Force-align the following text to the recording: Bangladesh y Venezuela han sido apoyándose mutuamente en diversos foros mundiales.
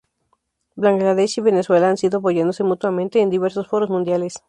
Bangladesh 0.77 1.37
y 1.37 1.41
Venezuela 1.43 1.87
han 1.87 1.95
sido 1.95 2.17
apoyándose 2.17 2.63
mutuamente 2.63 3.21
en 3.21 3.29
diversos 3.29 3.67
foros 3.67 3.91
mundiales. 3.91 4.39